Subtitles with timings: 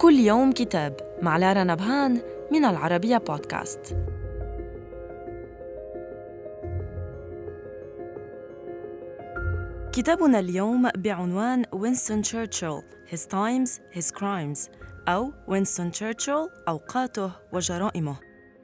[0.00, 2.20] كل يوم كتاب مع لارا نبهان
[2.52, 3.96] من العربية بودكاست.
[9.92, 14.70] كتابنا اليوم بعنوان وينستون تشرشل His Times, His Crimes
[15.08, 18.16] أو وينستون تشرشل أوقاته وجرائمه.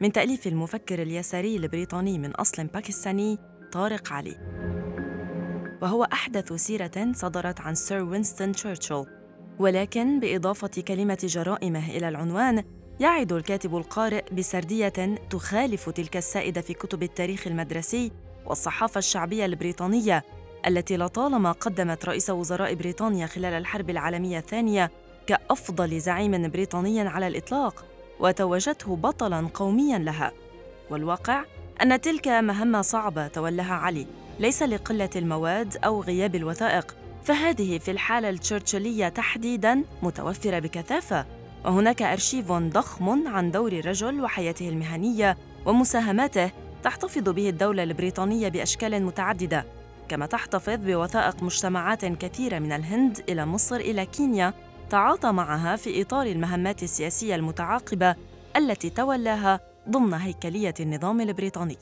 [0.00, 3.38] من تأليف المفكر اليساري البريطاني من أصل باكستاني
[3.72, 4.36] طارق علي.
[5.82, 9.15] وهو أحدث سيرة صدرت عن سير وينستون تشرشل
[9.58, 12.64] ولكن بإضافة كلمة جرائمه إلى العنوان
[13.00, 18.12] يعد الكاتب القارئ بسردية تخالف تلك السائدة في كتب التاريخ المدرسي
[18.46, 20.24] والصحافة الشعبية البريطانية
[20.66, 24.90] التي لطالما قدمت رئيس وزراء بريطانيا خلال الحرب العالمية الثانية
[25.26, 27.84] كأفضل زعيم بريطاني على الإطلاق
[28.20, 30.32] وتوجته بطلا قوميا لها.
[30.90, 31.44] والواقع
[31.82, 34.06] أن تلك مهمة صعبة تولاها علي
[34.40, 36.96] ليس لقلة المواد أو غياب الوثائق.
[37.26, 41.26] فهذه في الحالة التشرشلية تحديداً متوفرة بكثافة
[41.64, 45.36] وهناك أرشيف ضخم عن دور الرجل وحياته المهنية
[45.66, 46.50] ومساهماته
[46.82, 49.64] تحتفظ به الدولة البريطانية بأشكال متعددة
[50.08, 54.54] كما تحتفظ بوثائق مجتمعات كثيرة من الهند إلى مصر إلى كينيا
[54.90, 58.14] تعاطى معها في إطار المهمات السياسية المتعاقبة
[58.56, 61.76] التي تولاها ضمن هيكلية النظام البريطاني.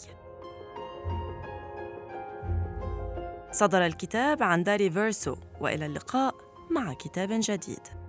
[3.54, 6.34] صدر الكتاب عن داري فيرسو وإلى اللقاء
[6.70, 8.03] مع كتاب جديد.